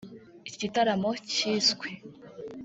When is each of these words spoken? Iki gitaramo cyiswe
Iki 0.47 0.57
gitaramo 0.63 1.09
cyiswe 1.31 1.87